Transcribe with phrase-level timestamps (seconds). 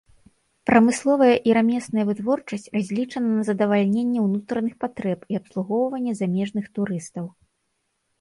[0.67, 7.25] Прамысловая і рамесная вытворчасць разлічана на задавальненне ўнутраных патрэб і абслугоўванне замежных турыстаў.